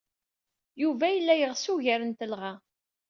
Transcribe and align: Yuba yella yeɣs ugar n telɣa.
Yuba 0.81 1.05
yella 1.15 1.33
yeɣs 1.35 1.65
ugar 1.73 2.01
n 2.05 2.11
telɣa. 2.19 2.53